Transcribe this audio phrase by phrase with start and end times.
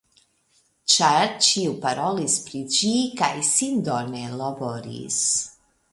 [0.93, 5.25] Ĉar ĉiu parolis pri ĝi, kaj sindone laboris.